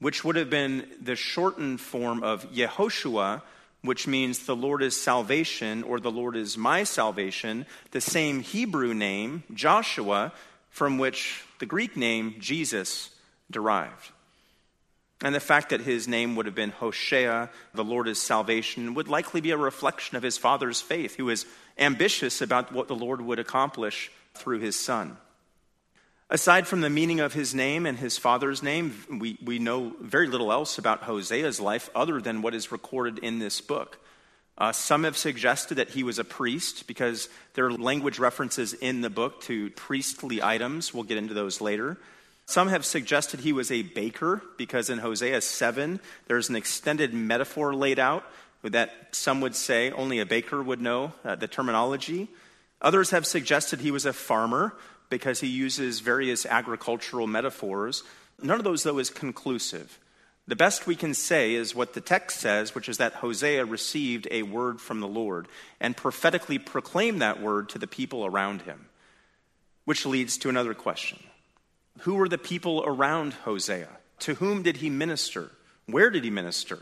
[0.00, 3.42] which would have been the shortened form of Yehoshua,
[3.82, 8.92] which means the Lord is salvation or the Lord is my salvation, the same Hebrew
[8.92, 10.32] name, Joshua,
[10.70, 13.10] from which the Greek name Jesus
[13.48, 14.10] derived.
[15.22, 19.08] And the fact that his name would have been Hoshea, the Lord is salvation, would
[19.08, 21.46] likely be a reflection of his father's faith, who was
[21.78, 25.16] ambitious about what the Lord would accomplish through his son.
[26.30, 30.26] Aside from the meaning of his name and his father's name, we, we know very
[30.26, 33.98] little else about Hosea's life other than what is recorded in this book.
[34.56, 39.00] Uh, some have suggested that he was a priest because there are language references in
[39.00, 40.94] the book to priestly items.
[40.94, 41.98] We'll get into those later.
[42.46, 47.74] Some have suggested he was a baker because in Hosea 7, there's an extended metaphor
[47.74, 48.24] laid out
[48.62, 52.28] that some would say only a baker would know uh, the terminology.
[52.80, 54.74] Others have suggested he was a farmer
[55.10, 58.02] because he uses various agricultural metaphors.
[58.42, 59.98] None of those, though, is conclusive.
[60.46, 64.28] The best we can say is what the text says, which is that Hosea received
[64.30, 65.48] a word from the Lord
[65.80, 68.86] and prophetically proclaimed that word to the people around him.
[69.86, 71.18] Which leads to another question
[72.00, 73.88] who were the people around Hosea?
[74.20, 75.50] To whom did he minister?
[75.86, 76.78] Where did he minister?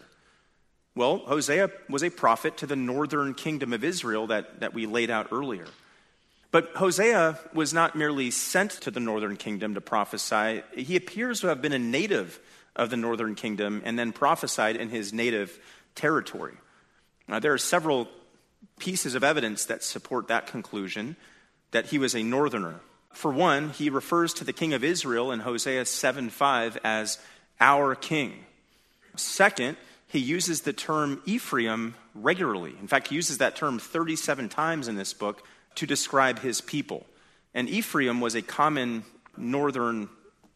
[0.94, 5.10] Well, Hosea was a prophet to the northern kingdom of Israel that, that we laid
[5.10, 5.66] out earlier.
[6.50, 11.46] But Hosea was not merely sent to the northern kingdom to prophesy, he appears to
[11.46, 12.38] have been a native
[12.76, 15.58] of the northern kingdom and then prophesied in his native
[15.94, 16.54] territory.
[17.26, 18.08] Now, there are several
[18.78, 21.16] pieces of evidence that support that conclusion
[21.70, 22.80] that he was a northerner.
[23.12, 27.18] For one, he refers to the king of Israel in Hosea 7 5 as
[27.60, 28.44] our king.
[29.16, 29.76] Second,
[30.08, 32.74] he uses the term Ephraim regularly.
[32.80, 35.46] In fact, he uses that term 37 times in this book
[35.76, 37.06] to describe his people.
[37.54, 39.04] And Ephraim was a common
[39.36, 40.08] northern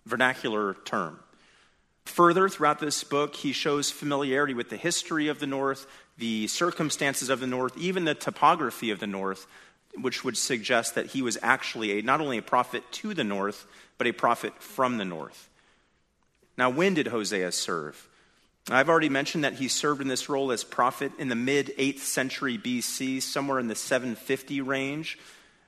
[0.04, 1.18] vernacular term.
[2.04, 5.86] Further, throughout this book, he shows familiarity with the history of the North,
[6.18, 9.46] the circumstances of the North, even the topography of the North,
[10.02, 13.66] which would suggest that he was actually a, not only a prophet to the North,
[13.98, 15.48] but a prophet from the North.
[16.58, 18.08] Now, when did Hosea serve?
[18.68, 22.00] I've already mentioned that he served in this role as prophet in the mid 8th
[22.00, 25.18] century BC, somewhere in the 750 range.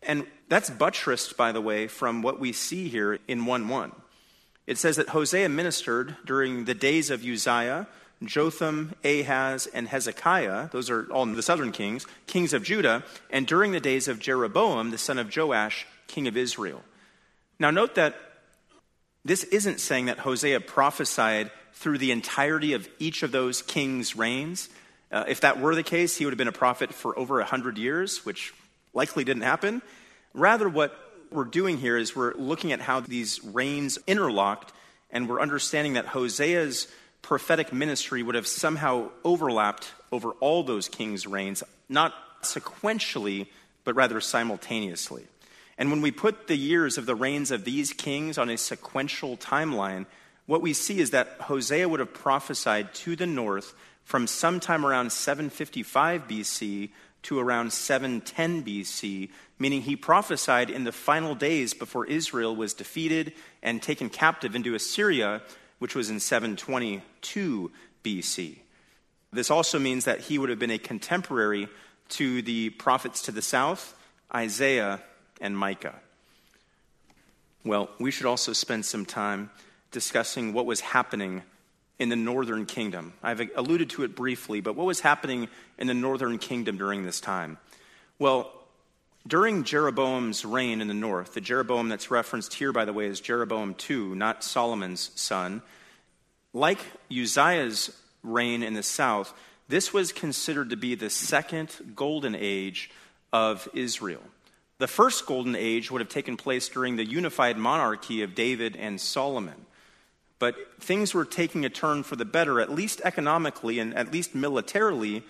[0.03, 3.93] And that's buttressed, by the way, from what we see here in 1 1.
[4.67, 7.87] It says that Hosea ministered during the days of Uzziah,
[8.25, 10.71] Jotham, Ahaz, and Hezekiah.
[10.73, 14.91] Those are all the southern kings, kings of Judah, and during the days of Jeroboam,
[14.91, 16.83] the son of Joash, king of Israel.
[17.59, 18.17] Now, note that
[19.25, 24.69] this isn't saying that Hosea prophesied through the entirety of each of those kings' reigns.
[25.13, 27.79] Uh, if that were the case, he would have been a prophet for over 100
[27.79, 28.53] years, which
[28.95, 29.81] likely didn't happen.
[30.35, 30.97] Rather, what
[31.31, 34.73] we're doing here is we're looking at how these reigns interlocked,
[35.11, 36.89] and we're understanding that Hosea's
[37.23, 43.49] prophetic ministry would have somehow overlapped over all those kings' reigns, not sequentially,
[43.85, 45.27] but rather simultaneously.
[45.77, 49.37] And when we put the years of the reigns of these kings on a sequential
[49.37, 50.07] timeline,
[50.47, 55.13] what we see is that Hosea would have prophesied to the north from sometime around
[55.13, 56.91] 755 BC
[57.23, 59.29] to around 710 BC,
[59.59, 64.75] meaning he prophesied in the final days before Israel was defeated and taken captive into
[64.75, 65.43] Assyria,
[65.79, 67.71] which was in 722
[68.05, 68.59] BC.
[69.33, 71.69] This also means that he would have been a contemporary
[72.11, 73.95] to the prophets to the south,
[74.35, 75.01] Isaiah
[75.41, 75.95] and Micah.
[77.65, 79.51] Well, we should also spend some time
[79.91, 81.43] discussing what was happening
[81.99, 83.13] in the northern kingdom.
[83.23, 87.21] I've alluded to it briefly, but what was happening in the northern kingdom during this
[87.21, 87.59] time?
[88.19, 88.53] Well,
[89.29, 93.21] during Jeroboam's reign in the north, the Jeroboam that's referenced here, by the way, is
[93.21, 95.63] Jeroboam II, not Solomon's son.
[96.55, 96.79] Like
[97.11, 99.35] Uzziah's reign in the south,
[99.69, 102.91] this was considered to be the second golden age
[103.33, 104.23] of Israel.
[104.79, 108.99] The first golden age would have taken place during the unified monarchy of David and
[108.99, 109.67] Solomon.
[110.39, 114.35] But things were taking a turn for the better, at least economically and at least
[114.35, 115.23] militarily,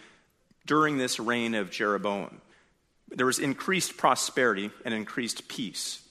[0.67, 2.43] during this reign of Jeroboam.
[3.11, 6.03] There was increased prosperity and increased peace.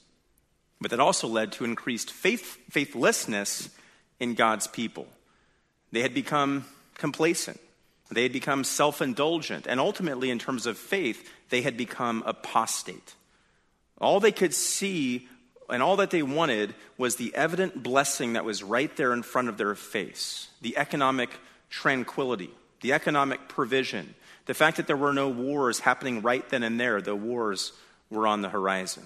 [0.80, 3.70] But that also led to increased faith, faithlessness
[4.20, 5.06] in God's people.
[5.90, 7.60] They had become complacent,
[8.10, 13.14] they had become self indulgent, and ultimately, in terms of faith, they had become apostate.
[14.00, 15.28] All they could see
[15.70, 19.48] and all that they wanted was the evident blessing that was right there in front
[19.48, 21.30] of their face the economic
[21.70, 24.14] tranquility, the economic provision,
[24.48, 27.72] the fact that there were no wars happening right then and there, the wars
[28.08, 29.04] were on the horizon.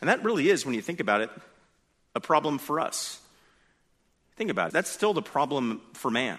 [0.00, 1.30] And that really is, when you think about it,
[2.14, 3.20] a problem for us.
[4.36, 4.74] Think about it.
[4.74, 6.38] That's still the problem for man.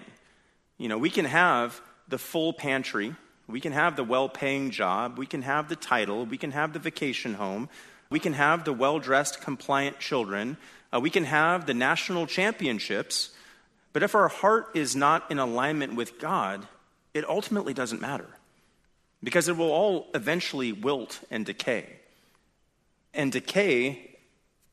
[0.78, 3.14] You know, we can have the full pantry,
[3.46, 6.72] we can have the well paying job, we can have the title, we can have
[6.72, 7.68] the vacation home,
[8.08, 10.56] we can have the well dressed, compliant children.
[10.90, 13.30] Uh, we can have the national championships.
[13.92, 16.66] But if our heart is not in alignment with God,
[17.16, 18.26] it ultimately doesn't matter
[19.22, 21.86] because it will all eventually wilt and decay.
[23.14, 24.18] And decay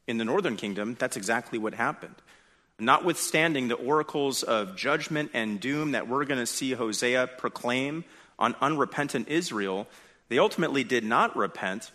[0.08, 2.15] in the northern kingdom, that's exactly what happened.
[2.77, 8.03] Notwithstanding the oracles of judgment and doom that we're going to see Hosea proclaim
[8.38, 9.88] on unrepentant Israel,
[10.27, 11.91] they ultimately did not repent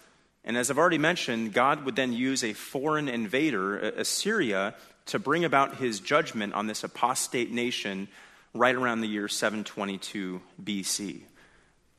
[0.49, 4.75] and as I've already mentioned, God would then use a foreign invader, Assyria,
[5.07, 8.09] to bring about his judgment on this apostate nation
[8.55, 11.21] right around the year 722 BC.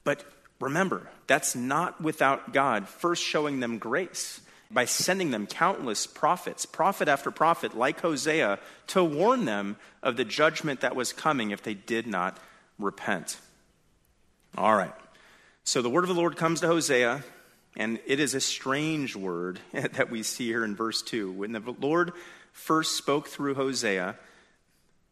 [0.03, 0.23] But
[0.59, 4.41] remember, that's not without God first showing them grace
[4.71, 10.25] by sending them countless prophets, prophet after prophet, like Hosea, to warn them of the
[10.25, 12.37] judgment that was coming if they did not
[12.77, 13.39] repent.
[14.57, 14.93] All right.
[15.63, 17.23] So the word of the Lord comes to Hosea
[17.75, 21.31] and it is a strange word that we see here in verse 2.
[21.31, 22.13] When the Lord
[22.51, 24.15] first spoke through Hosea,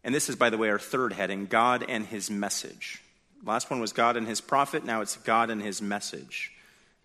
[0.08, 3.04] and this is, by the way, our third heading God and his message.
[3.44, 6.54] Last one was God and his prophet, now it's God and his message.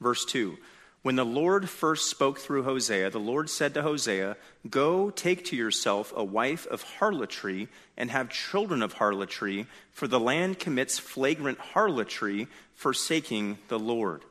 [0.00, 0.56] Verse 2
[1.02, 4.36] When the Lord first spoke through Hosea, the Lord said to Hosea,
[4.70, 10.20] Go take to yourself a wife of harlotry and have children of harlotry, for the
[10.20, 12.46] land commits flagrant harlotry,
[12.76, 14.22] forsaking the Lord.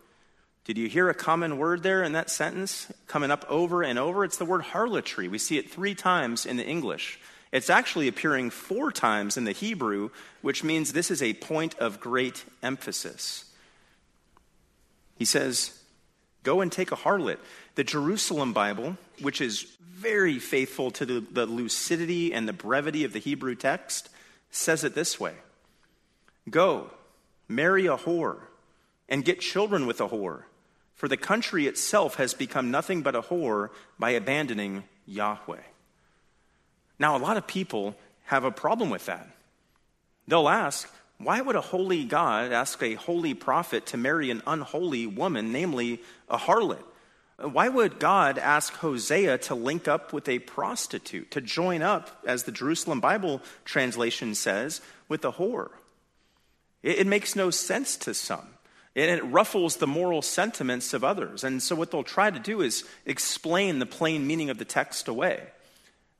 [0.63, 4.23] Did you hear a common word there in that sentence coming up over and over?
[4.23, 5.27] It's the word harlotry.
[5.27, 7.19] We see it three times in the English.
[7.51, 10.09] It's actually appearing four times in the Hebrew,
[10.41, 13.45] which means this is a point of great emphasis.
[15.17, 15.77] He says,
[16.43, 17.37] Go and take a harlot.
[17.75, 23.13] The Jerusalem Bible, which is very faithful to the, the, lucidity and the brevity of
[23.13, 24.09] the Hebrew text,
[24.49, 25.35] says it this way
[26.49, 26.89] Go,
[27.47, 28.39] marry a whore,
[29.07, 30.43] and get children with a whore,
[30.95, 35.61] for the country itself has become nothing but a whore by abandoning Yahweh.
[37.01, 37.95] Now, a lot of people
[38.25, 39.27] have a problem with that.
[40.27, 40.87] They'll ask,
[41.17, 46.03] why would a holy God ask a holy prophet to marry an unholy woman, namely
[46.29, 46.83] a harlot?
[47.39, 52.43] Why would God ask Hosea to link up with a prostitute, to join up, as
[52.43, 54.79] the Jerusalem Bible translation says,
[55.09, 55.71] with a whore?
[56.83, 58.47] It, it makes no sense to some.
[58.95, 61.43] And it ruffles the moral sentiments of others.
[61.43, 65.07] And so, what they'll try to do is explain the plain meaning of the text
[65.07, 65.47] away.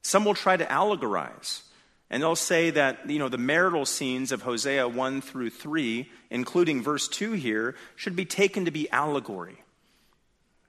[0.01, 1.61] Some will try to allegorize.
[2.09, 6.83] And they'll say that, you know, the marital scenes of Hosea 1 through 3, including
[6.83, 9.63] verse 2 here, should be taken to be allegory.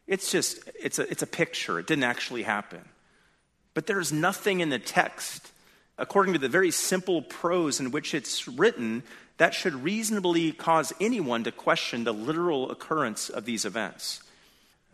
[0.07, 1.81] It's just, it's a, it's a picture.
[1.81, 2.81] It didn't actually happen.
[3.75, 5.51] But there's nothing in the text,
[5.99, 9.03] according to the very simple prose in which it's written,
[9.39, 14.22] that should reasonably cause anyone to question the literal occurrence of these events.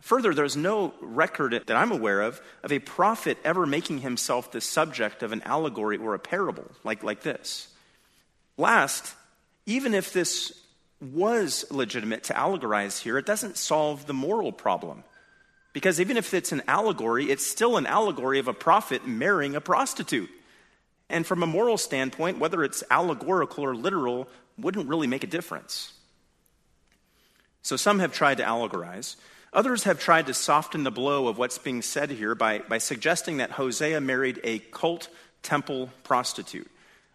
[0.01, 4.61] Further, there's no record that I'm aware of of a prophet ever making himself the
[4.61, 7.67] subject of an allegory or a parable like, like this.
[8.57, 9.13] Last,
[9.65, 10.53] even if this
[11.01, 15.03] was legitimate to allegorize here, it doesn't solve the moral problem.
[15.73, 19.61] Because even if it's an allegory, it's still an allegory of a prophet marrying a
[19.61, 20.29] prostitute.
[21.09, 24.27] And from a moral standpoint, whether it's allegorical or literal
[24.57, 25.93] wouldn't really make a difference.
[27.61, 29.15] So some have tried to allegorize.
[29.51, 33.37] Others have tried to soften the blow of what's being said here by, by suggesting
[33.37, 35.09] that Hosea married a cult
[35.41, 36.69] temple prostitute.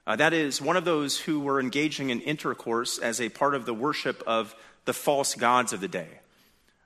[0.07, 3.67] Uh, that is, one of those who were engaging in intercourse as a part of
[3.67, 4.55] the worship of
[4.85, 6.09] the false gods of the day.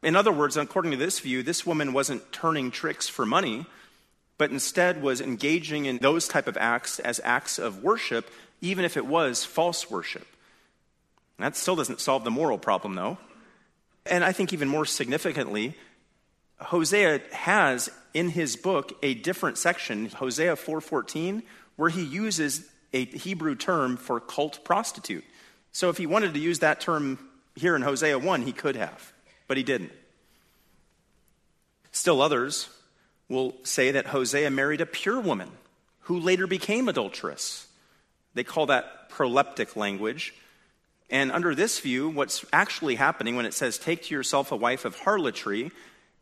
[0.03, 3.66] In other words, according to this view, this woman wasn't turning tricks for money,
[4.36, 8.30] but instead was engaging in those type of acts as acts of worship,
[8.61, 10.26] even if it was false worship.
[11.38, 13.18] That still doesn't solve the moral problem, though.
[14.11, 15.76] And I think even more significantly,
[16.61, 21.42] Hosea has in his book a different section, Hosea 4:14,
[21.76, 25.24] where he uses a Hebrew term for cult prostitute.
[25.72, 27.18] So if he wanted to use that term
[27.54, 29.12] here in Hosea 1, he could have,
[29.46, 29.92] but he didn't.
[31.92, 32.68] Still others
[33.28, 35.50] will say that Hosea married a pure woman
[36.02, 37.66] who later became adulterous.
[38.34, 40.34] They call that proleptic language,
[41.11, 44.84] and under this view, what's actually happening when it says, Take to yourself a wife
[44.84, 45.70] of harlotry,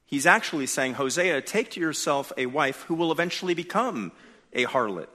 [0.05, 4.13] he's actually saying, Hosea, take to yourself a wife who will eventually become
[4.53, 5.09] a harlot.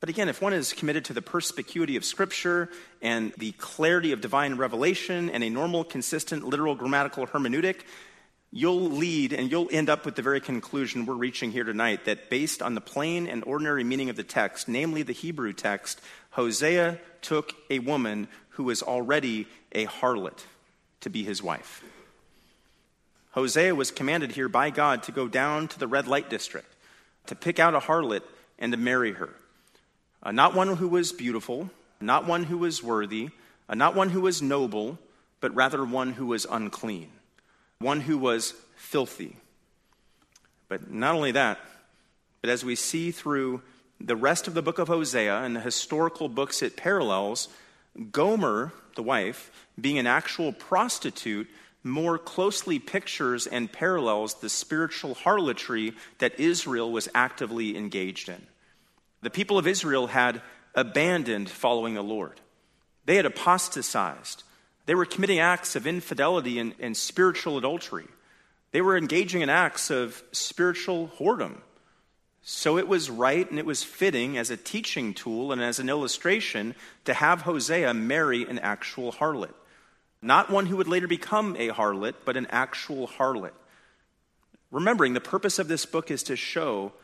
[0.00, 2.70] But again, if one is committed to the perspicuity of Scripture
[3.02, 7.80] and the clarity of divine revelation and a normal, consistent, literal, grammatical hermeneutic,
[8.50, 12.30] you'll lead and you'll end up with the very conclusion we're reaching here tonight that
[12.30, 16.98] based on the plain and ordinary meaning of the text, namely the Hebrew text, Hosea
[17.20, 20.44] took a woman who was already a harlot
[21.00, 21.84] to be his wife.
[23.32, 26.74] Hosea was commanded here by God to go down to the red light district,
[27.26, 28.22] to pick out a harlot
[28.58, 29.30] and to marry her.
[30.22, 31.70] Uh, not one who was beautiful,
[32.00, 33.28] not one who was worthy,
[33.68, 34.98] uh, not one who was noble,
[35.40, 37.10] but rather one who was unclean,
[37.80, 39.36] one who was filthy.
[40.68, 41.58] But not only that,
[42.40, 43.62] but as we see through
[44.00, 47.48] the rest of the book of Hosea and the historical books it parallels,
[48.12, 49.50] Gomer, the wife,
[49.80, 51.48] being an actual prostitute,
[51.84, 58.46] more closely pictures and parallels the spiritual harlotry that Israel was actively engaged in.
[59.22, 60.42] The people of Israel had
[60.74, 62.40] abandoned following the Lord,
[63.04, 64.42] they had apostatized.
[64.88, 68.06] They were committing acts of infidelity and, and spiritual adultery.
[68.70, 71.58] They were engaging in acts of spiritual whoredom.
[72.40, 75.90] So it was right and it was fitting as a teaching tool and as an
[75.90, 76.74] illustration
[77.04, 79.52] to have Hosea marry an actual harlot.
[80.22, 83.52] Not one who would later become a harlot, but an actual harlot.
[84.70, 86.94] Remembering the purpose of this book is to show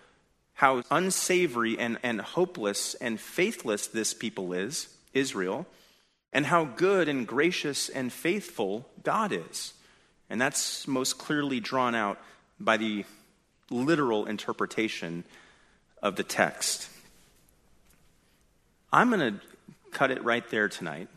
[0.55, 5.67] how unsavory and, and hopeless and faithless this people is, Israel,
[6.35, 9.73] and how good and gracious and faithful God is.
[10.29, 12.19] And that's most clearly drawn out
[12.59, 13.05] by the
[13.71, 15.25] literal interpretation
[16.03, 16.89] of the text.
[18.93, 19.41] I'm going to
[19.93, 21.09] cut it right there tonight.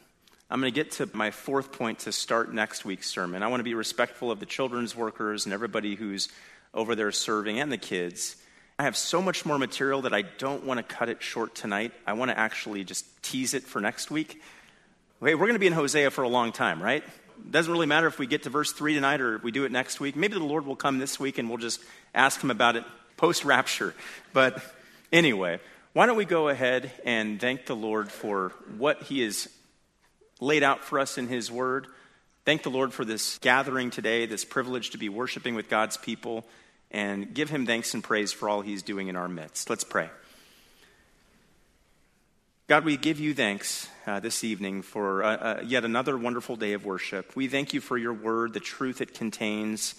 [0.50, 3.44] I'm going to get to my fourth point to start next week's sermon.
[3.44, 6.30] I want to be respectful of the children's workers and everybody who's
[6.74, 8.38] over there serving and the kids.
[8.80, 11.92] I have so much more material that I don't want to cut it short tonight.
[12.06, 14.42] I want to actually just tease it for next week.
[15.20, 17.04] Okay, we're going to be in Hosea for a long time, right?
[17.04, 19.64] It Doesn't really matter if we get to verse 3 tonight or if we do
[19.64, 20.16] it next week.
[20.16, 21.82] Maybe the Lord will come this week and we'll just
[22.14, 22.84] ask him about it
[23.18, 23.96] post rapture.
[24.32, 24.62] But
[25.12, 25.60] anyway,
[25.94, 29.48] why don't we go ahead and thank the Lord for what he has
[30.40, 31.88] laid out for us in his word.
[32.46, 36.46] Thank the Lord for this gathering today, this privilege to be worshiping with God's people,
[36.92, 39.68] and give him thanks and praise for all he's doing in our midst.
[39.68, 40.12] Let's pray.
[42.68, 46.74] God, we give you thanks uh, this evening for uh, uh, yet another wonderful day
[46.74, 47.34] of worship.
[47.34, 49.96] We thank you for your word, the truth it contains,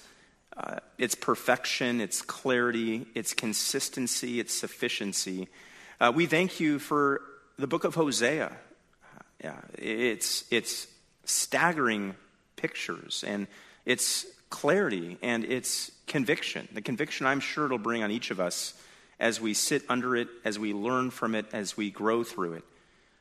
[0.54, 5.48] uh, its perfection, its clarity, its consistency, its sufficiency.
[5.98, 7.22] Uh, we thank you for
[7.58, 8.48] the book of Hosea.
[8.48, 10.88] Uh, yeah, it's, it's
[11.24, 12.16] staggering
[12.56, 13.46] pictures and
[13.86, 16.68] its clarity and its conviction.
[16.74, 18.74] The conviction I'm sure it'll bring on each of us
[19.20, 22.64] as we sit under it, as we learn from it, as we grow through it.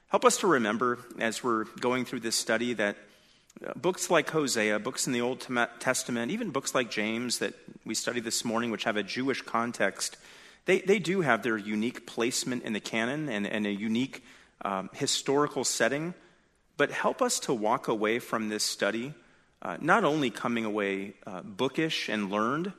[0.09, 2.95] Help us to remember as we're going through this study that
[3.65, 5.45] uh, books like Hosea, books in the Old
[5.79, 10.17] Testament, even books like James that we studied this morning, which have a Jewish context,
[10.65, 14.23] they, they do have their unique placement in the canon and, and a unique
[14.63, 16.13] um, historical setting.
[16.77, 19.13] But help us to walk away from this study,
[19.61, 22.73] uh, not only coming away uh, bookish and learned,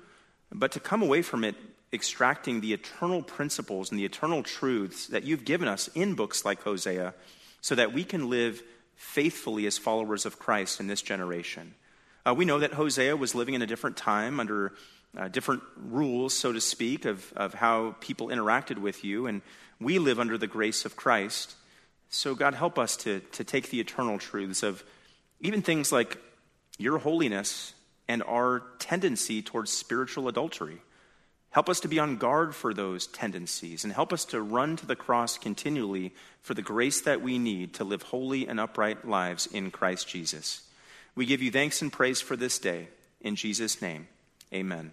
[0.52, 1.56] but to come away from it
[1.92, 6.62] extracting the eternal principles and the eternal truths that you've given us in books like
[6.62, 7.14] Hosea
[7.60, 8.62] so that we can live
[8.96, 11.74] faithfully as followers of Christ in this generation.
[12.26, 14.74] Uh, we know that Hosea was living in a different time under
[15.16, 19.40] uh, different rules, so to speak, of, of how people interacted with you, and
[19.80, 21.54] we live under the grace of Christ.
[22.10, 24.84] So, God, help us to, to take the eternal truths of
[25.40, 26.18] even things like
[26.78, 27.74] your holiness
[28.08, 30.80] and our tendency towards spiritual adultery.
[31.58, 34.86] Help us to be on guard for those tendencies and help us to run to
[34.86, 39.48] the cross continually for the grace that we need to live holy and upright lives
[39.48, 40.62] in Christ Jesus.
[41.16, 42.86] We give you thanks and praise for this day.
[43.20, 44.06] In Jesus' name,
[44.54, 44.92] amen.